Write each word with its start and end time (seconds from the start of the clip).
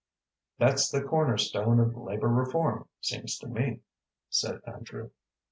"That's 0.57 0.89
the 0.89 1.03
corner 1.03 1.37
stone 1.37 1.79
of 1.79 1.95
labor 1.95 2.27
reform, 2.29 2.87
seems 3.01 3.37
to 3.37 3.47
me," 3.47 3.81
said 4.31 4.59
Andrew. 4.65 5.11